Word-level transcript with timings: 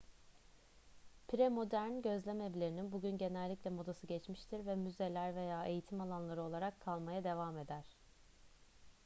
premodern 1.27 2.01
gözlemevlerinin 2.01 2.91
bugün 2.91 3.17
genellikle 3.17 3.69
modası 3.69 4.07
geçmiştir 4.07 4.65
ve 4.65 4.75
müzeler 4.75 5.35
veya 5.35 5.65
eğitim 5.65 6.01
alanları 6.01 6.43
olarak 6.43 6.79
kalmaya 6.79 7.23
devam 7.23 7.57
eder 7.57 7.83